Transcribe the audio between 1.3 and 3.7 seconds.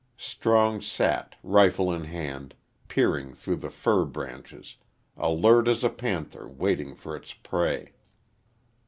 rifle in hand, peering through the